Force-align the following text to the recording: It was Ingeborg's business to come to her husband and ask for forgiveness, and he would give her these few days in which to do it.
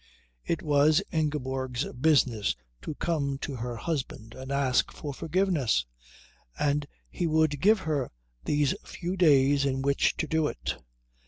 It 0.47 0.63
was 0.63 1.03
Ingeborg's 1.11 1.85
business 1.93 2.55
to 2.81 2.95
come 2.95 3.37
to 3.41 3.57
her 3.57 3.75
husband 3.75 4.33
and 4.33 4.51
ask 4.51 4.91
for 4.91 5.13
forgiveness, 5.13 5.85
and 6.57 6.87
he 7.11 7.27
would 7.27 7.61
give 7.61 7.81
her 7.81 8.09
these 8.43 8.73
few 8.83 9.15
days 9.15 9.63
in 9.63 9.83
which 9.83 10.17
to 10.17 10.25
do 10.25 10.47
it. 10.47 10.75